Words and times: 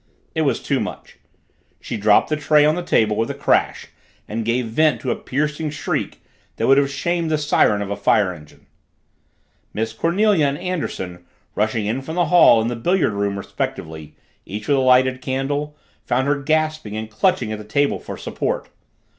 It 0.33 0.41
was 0.41 0.59
too 0.63 0.79
much. 0.79 1.19
She 1.79 1.95
dropped 1.95 2.29
the 2.29 2.35
tray 2.35 2.65
on 2.65 2.73
the 2.73 2.81
table 2.81 3.15
with 3.15 3.29
a 3.29 3.35
crash 3.35 3.89
and 4.27 4.43
gave 4.43 4.65
vent 4.65 4.99
to 5.01 5.11
a 5.11 5.15
piercing 5.15 5.69
shriek 5.69 6.23
that 6.55 6.65
would 6.65 6.79
have 6.79 6.89
shamed 6.89 7.29
the 7.29 7.37
siren 7.37 7.83
of 7.83 7.91
a 7.91 7.95
fire 7.95 8.33
engine. 8.33 8.65
Miss 9.75 9.93
Cornelia 9.93 10.47
and 10.47 10.57
Anderson, 10.57 11.23
rushing 11.53 11.85
in 11.85 12.01
from 12.01 12.15
the 12.15 12.25
hall 12.33 12.59
and 12.59 12.71
the 12.71 12.75
billiard 12.75 13.13
room 13.13 13.37
respectively, 13.37 14.15
each 14.43 14.67
with 14.67 14.77
a 14.77 14.81
lighted 14.81 15.21
candle, 15.21 15.77
found 16.03 16.25
her 16.27 16.41
gasping 16.41 16.97
and 16.97 17.11
clutching 17.11 17.51
at 17.51 17.59
the 17.59 17.63
table 17.63 17.99
for 17.99 18.17
support. 18.17 18.69